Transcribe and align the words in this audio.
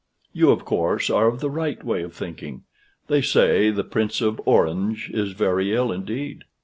You, 0.33 0.49
of 0.49 0.65
course, 0.65 1.11
are 1.11 1.27
of 1.27 1.41
the 1.41 1.49
right 1.51 1.83
way 1.83 2.01
of 2.01 2.15
thinking. 2.15 2.63
They 3.05 3.21
say 3.21 3.69
the 3.69 3.83
Prince 3.83 4.19
of 4.19 4.41
Orange 4.47 5.11
is 5.11 5.33
very 5.33 5.75
ill 5.75 5.91
indeed." 5.91 6.43